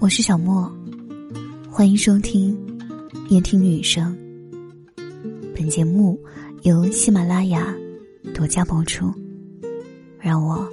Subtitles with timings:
[0.00, 0.72] 我是小莫，
[1.68, 2.56] 欢迎收听
[3.30, 4.16] 夜听女生。
[5.56, 6.16] 本节目
[6.62, 7.74] 由喜马拉雅
[8.32, 9.12] 独家播出。
[10.20, 10.68] 让我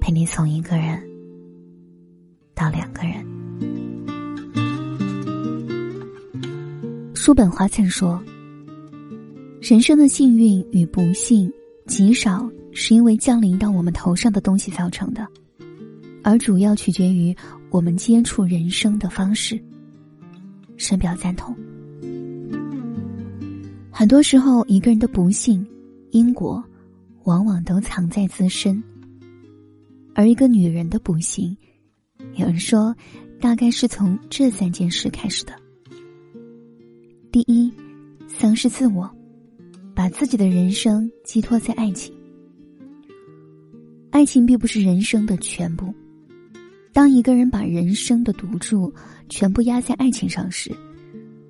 [0.00, 0.98] 陪你从一个人
[2.54, 3.22] 到两个人。
[7.14, 8.22] 叔本华曾说
[9.60, 11.52] ：“人生的幸运与不幸，
[11.86, 15.28] 极少是因为降临到我们头上的东西造成的。”
[16.24, 17.34] 而主要取决于
[17.70, 19.60] 我们接触人生的方式。
[20.76, 21.54] 深表赞同。
[23.90, 25.66] 很多时候，一个人的不幸
[26.10, 26.62] 因果，
[27.24, 28.82] 往往都藏在自身。
[30.14, 31.56] 而一个女人的不幸，
[32.34, 32.96] 有人说，
[33.40, 35.52] 大概是从这三件事开始的。
[37.30, 37.70] 第一，
[38.26, 39.08] 丧失自我，
[39.94, 42.12] 把自己的人生寄托在爱情。
[44.10, 45.94] 爱情并不是人生的全部。
[46.92, 48.92] 当一个人把人生的赌注
[49.28, 50.72] 全部压在爱情上时，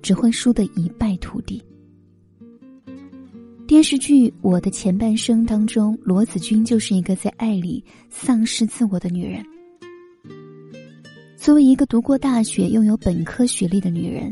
[0.01, 1.61] 只会输得一败涂地。
[3.65, 9.43] 电视剧《我的前半生》当中，罗子君就是一个在爱里丧失自我的女人。
[11.37, 14.31] 作为一个读过大学、拥有本科学历的女人，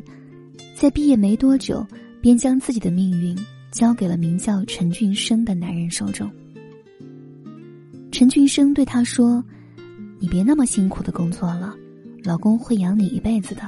[0.76, 1.84] 在毕业没多久，
[2.22, 3.36] 便将自己的命运
[3.72, 6.30] 交给了名叫陈俊生的男人手中。
[8.12, 9.44] 陈俊生对她说。
[10.20, 11.74] 你别那么辛苦的工作了，
[12.24, 13.62] 老公会养你一辈子的。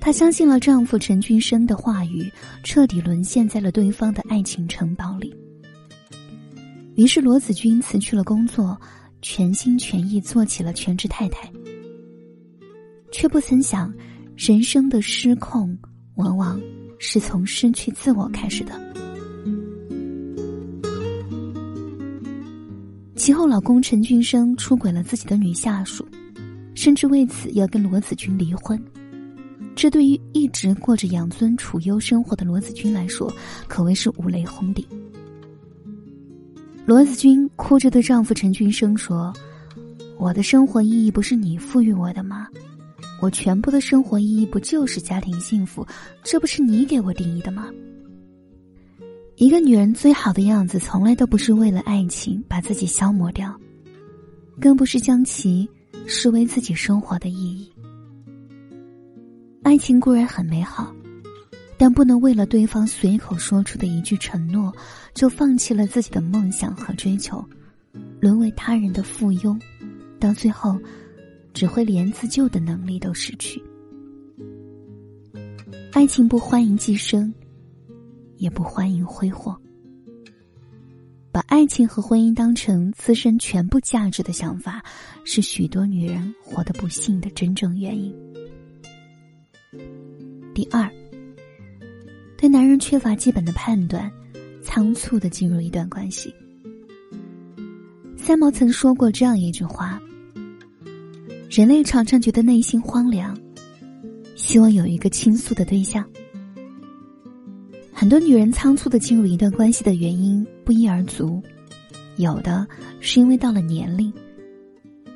[0.00, 2.30] 她相信了丈夫陈俊生的话语，
[2.64, 5.32] 彻底沦陷在了对方的爱情城堡里。
[6.96, 8.78] 于是罗子君辞去了工作，
[9.22, 11.50] 全心全意做起了全职太太。
[13.12, 13.92] 却不曾想，
[14.36, 15.78] 人生的失控，
[16.16, 16.60] 往往
[16.98, 18.89] 是从失去自我开始的。
[23.22, 26.08] 其后，老公陈俊生出轨了自己的女下属，
[26.74, 28.82] 甚至为此要跟罗子君离婚。
[29.76, 33.30] 这对于一直过着养尊处优生活的罗子君来说，
[33.68, 34.82] 可谓是五雷轰顶。
[36.86, 39.30] 罗子君哭着对丈夫陈俊生说
[40.18, 42.48] ：“我的生活意义不是你赋予我的吗？
[43.20, 45.86] 我全部的生活意义不就是家庭幸福？
[46.24, 47.68] 这不是你给我定义的吗？”
[49.40, 53.58] 一个女人最好的样子，从来都不是为了爱情把自己消磨掉，
[54.60, 55.66] 更不是将其
[56.06, 57.72] 视为自己生活的意义。
[59.62, 60.94] 爱情固然很美好，
[61.78, 64.70] 但不能为了对方随口说出的一句承诺，
[65.14, 67.42] 就放弃了自己的梦想和追求，
[68.20, 69.58] 沦为他人的附庸，
[70.18, 70.78] 到最后，
[71.54, 73.58] 只会连自救的能力都失去。
[75.92, 77.32] 爱情不欢迎寄生。
[78.40, 79.54] 也不欢迎挥霍。
[81.30, 84.82] 把爱情和婚姻当成自身全部价值的想法，
[85.24, 88.12] 是许多女人活得不幸的真正原因。
[90.52, 90.90] 第二，
[92.36, 94.10] 对男人缺乏基本的判断，
[94.62, 96.34] 仓促的进入一段关系。
[98.16, 100.00] 三毛曾说过这样一句话：
[101.48, 103.38] 人类常常觉得内心荒凉，
[104.34, 106.04] 希望有一个倾诉的对象。
[108.00, 111.38] 很多女人仓促的进入一段关系的原因不一而足，
[112.16, 112.66] 有的
[112.98, 114.10] 是因为到了年龄，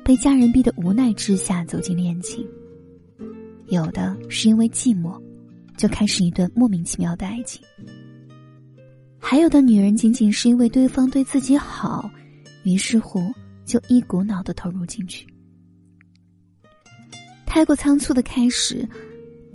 [0.03, 2.45] 被家人逼得无奈之下走进恋情；
[3.69, 5.19] 有的是因为寂寞，
[5.75, 7.59] 就开始一段莫名其妙的爱情；
[9.17, 12.07] 还有的女人仅仅是因为对方对自己好，
[12.65, 13.19] 于是乎
[13.65, 15.25] 就一股脑的投入进去。
[17.47, 18.87] 太过仓促的开始，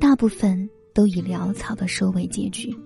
[0.01, 2.77] 大部分都以潦草的收尾结局。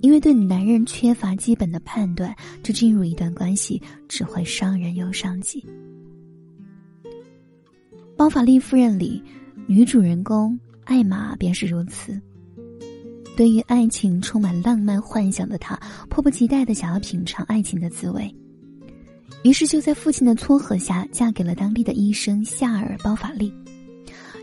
[0.00, 5.60] 因为对男人缺乏基本的判断，就进入一段关系，只会伤人又伤己。
[8.16, 9.22] 《包法利夫人》里，
[9.66, 12.20] 女主人公艾玛便是如此。
[13.36, 15.78] 对于爱情充满浪漫幻想的她，
[16.08, 18.34] 迫不及待的想要品尝爱情的滋味，
[19.44, 23.52] 于是就在父亲的撮合下，嫁给了当地的医生夏尔·包法利。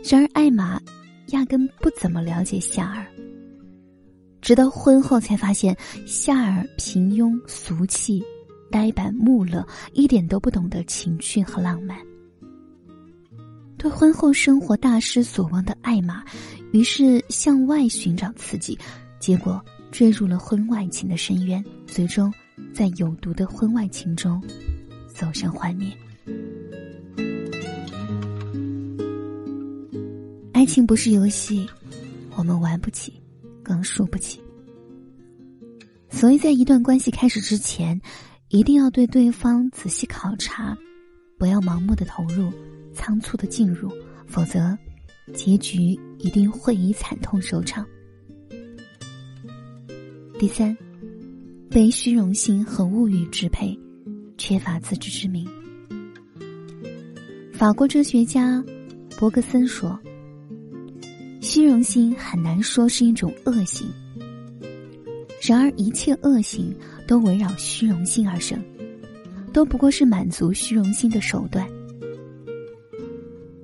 [0.02, 0.80] 然而，艾玛
[1.28, 3.06] 压根不怎么了解夏尔。
[4.46, 5.76] 直到婚后才发现，
[6.06, 8.22] 夏尔平庸俗气、
[8.70, 11.98] 呆板木讷，一点都不懂得情趣和浪漫。
[13.76, 16.24] 对婚后生活大失所望的艾玛，
[16.70, 18.78] 于是向外寻找刺激，
[19.18, 19.60] 结果
[19.90, 22.32] 坠入了婚外情的深渊，最终
[22.72, 24.40] 在有毒的婚外情中
[25.08, 25.92] 走向幻灭。
[30.52, 31.68] 爱情不是游戏，
[32.36, 33.12] 我们玩不起。
[33.66, 34.40] 更输不起，
[36.08, 38.00] 所以在一段关系开始之前，
[38.48, 40.78] 一定要对对方仔细考察，
[41.36, 42.48] 不要盲目的投入，
[42.94, 43.90] 仓促的进入，
[44.28, 44.78] 否则，
[45.34, 47.84] 结局一定会以惨痛收场。
[50.38, 50.76] 第三，
[51.68, 53.76] 被虚荣心和物欲支配，
[54.38, 55.44] 缺乏自知之明。
[57.52, 58.64] 法国哲学家
[59.18, 59.98] 伯格森说
[61.56, 63.88] ：“虚荣心很难说是一种恶行，
[65.40, 66.70] 然而一切恶行
[67.06, 68.62] 都围绕虚荣心而生，
[69.54, 71.66] 都不过是满足虚荣心的手段。”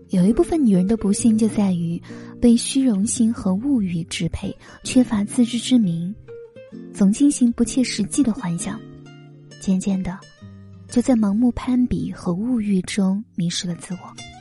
[0.08, 2.00] 有一部分女人的不幸就在于
[2.40, 6.14] 被虚荣心和物欲支配，缺乏自知之明，
[6.94, 8.80] 总进行不切实际的幻想，
[9.60, 10.18] 渐渐的，
[10.88, 14.31] 就在盲目攀比和物欲中迷失了自我。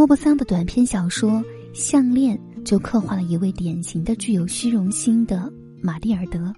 [0.00, 1.32] 莫泊桑的短篇小说
[1.74, 5.52] 《项链》就刻画了一位典型的具有虚荣心的
[5.82, 6.50] 玛蒂尔德，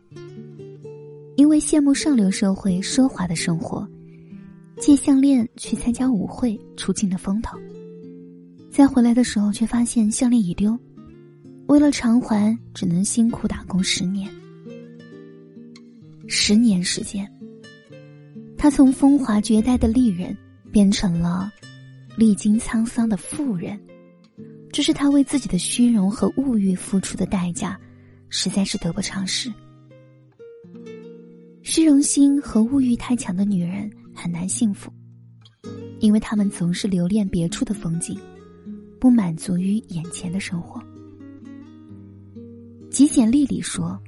[1.35, 3.85] 因为羡慕上流社会奢华的生活。
[4.79, 7.59] 借项链去参加舞会，出尽了风头。
[8.71, 10.79] 再回来的时候，却发现项链已丢。
[11.67, 14.31] 为了偿还，只能辛苦打工十年。
[16.29, 17.29] 十年时间，
[18.56, 20.33] 他从风华绝代的丽人
[20.71, 21.53] 变成了
[22.17, 23.81] 历经沧桑的妇人。
[24.70, 27.79] 这是他为自己的虚荣和物欲付出的代价，
[28.29, 29.53] 实在是得不偿失。
[31.62, 33.91] 虚荣心和物欲太强的女人。
[34.14, 34.93] 很难幸福，
[35.99, 38.15] 因为他们总是留恋别处的风景，
[39.00, 40.79] 不满足于眼前的生活。
[42.91, 43.99] 极简丽里说：“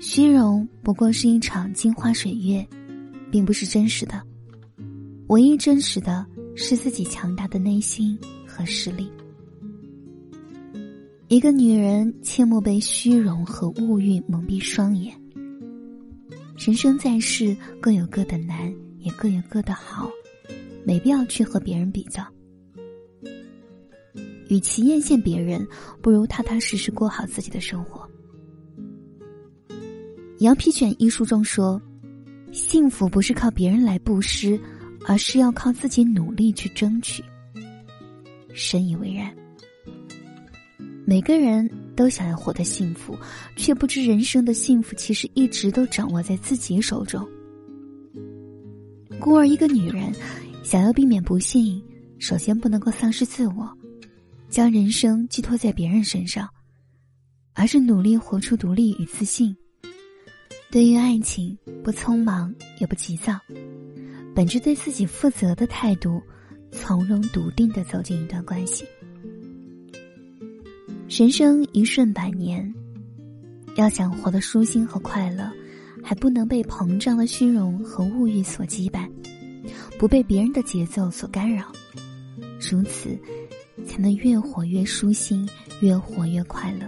[0.00, 2.64] 虚荣不过是一场镜花水月，
[3.32, 4.22] 并不是真实的。
[5.28, 6.24] 唯一真实的
[6.58, 9.10] 是自己强大的内心和实力。”
[11.28, 15.14] 一个女人切莫被虚荣和物欲蒙蔽双眼。
[16.56, 20.10] 人生在世，各有各的难，也各有各的好，
[20.84, 22.26] 没必要去和别人比较。
[24.48, 25.64] 与其艳羡别人，
[26.00, 28.08] 不如踏踏实实过好自己的生活。
[30.38, 31.80] 羊皮卷一书中说
[32.52, 34.58] ：“幸福不是靠别人来布施，
[35.08, 37.24] 而是要靠自己努力去争取。”
[38.54, 39.34] 深以为然。
[41.04, 41.68] 每个人。
[41.98, 43.18] 都想要活得幸福，
[43.56, 47.28] 却不知人生的幸福其实一直都掌握在自己手中。
[49.18, 50.14] 孤儿一个女人，
[50.62, 51.82] 想要避免不幸，
[52.20, 53.68] 首先不能够丧失自我，
[54.48, 56.48] 将人生寄托在别人身上，
[57.52, 59.56] 而是努力活出独立与自信。
[60.70, 63.36] 对于爱情，不匆忙也不急躁，
[64.34, 66.22] 本着对自己负责的态度，
[66.70, 68.84] 从容笃定的走进一段关系。
[71.08, 72.72] 人生一瞬百年，
[73.74, 75.50] 要想活得舒心和快乐，
[76.02, 79.08] 还不能被膨胀的虚荣和物欲所羁绊，
[79.98, 81.72] 不被别人的节奏所干扰，
[82.60, 83.18] 如此，
[83.86, 85.48] 才能越活越舒心，
[85.80, 86.86] 越活越快乐。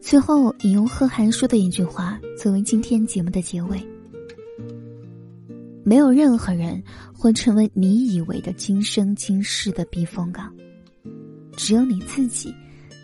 [0.00, 3.80] 最后，引用贺涵说的一句话作为今天节目的结尾：
[5.92, 10.50] 没有任何人会成为你以为的今生今世的避风港。
[11.54, 12.50] 只有你自己，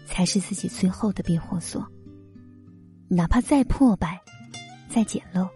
[0.07, 1.87] 才是自己最后的避火所。
[3.07, 4.19] 哪怕再破败，
[4.89, 5.47] 再简陋，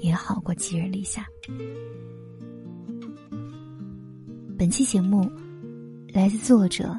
[0.00, 1.26] 也好过寄人篱下。
[4.56, 5.28] 本期节目
[6.12, 6.96] 来自作者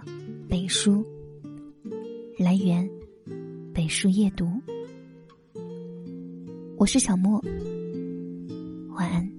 [0.49, 1.01] 北书，
[2.37, 2.85] 来源
[3.73, 4.51] 北书夜读。
[6.75, 7.41] 我是小莫，
[8.95, 9.32] 晚安。